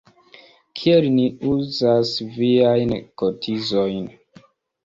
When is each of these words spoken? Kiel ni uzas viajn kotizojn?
Kiel 0.79 1.07
ni 1.17 1.25
uzas 1.51 2.13
viajn 2.39 2.95
kotizojn? 3.23 4.09